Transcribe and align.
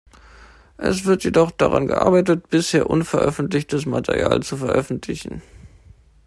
Es 0.77 1.05
wird 1.05 1.23
jedoch 1.23 1.51
daran 1.51 1.85
gearbeitet, 1.85 2.49
bisher 2.49 2.89
unveröffentlichtes 2.89 3.85
Material 3.85 4.41
zu 4.41 4.57
veröffentlichen. 4.57 5.43